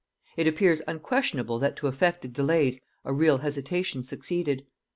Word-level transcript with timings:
It 0.35 0.47
appears 0.47 0.81
unquestionable 0.87 1.59
that 1.59 1.75
to 1.75 1.85
affected 1.85 2.33
delays 2.33 2.79
a 3.05 3.13
real 3.13 3.37
hesitation 3.37 4.01
succeeded. 4.01 4.63